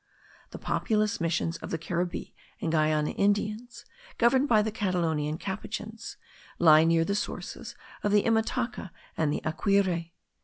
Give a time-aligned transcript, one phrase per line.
[0.49, 3.85] The populous missions of the Caribbee and Guiana Indians,
[4.17, 6.17] governed by the Catalonian Capuchins,
[6.57, 10.07] lie near the sources of the Imataca and the Aquire.